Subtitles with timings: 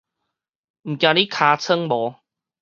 [0.03, 0.07] 毋驚你
[1.29, 2.15] 尻川無